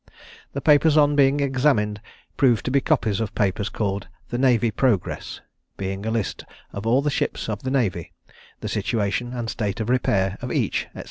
[0.53, 2.01] The papers on being examined
[2.35, 5.41] proved to be copies of papers called the "Navy Progresses;"
[5.77, 6.43] being a list
[6.73, 8.11] of all the ships of the navy,
[8.61, 10.99] the situation and state of repair of each, &c.